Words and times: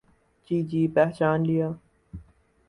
جی 0.47 0.57
جی 0.69 0.81
پہچان 0.95 1.39
لیا۔ 1.47 1.67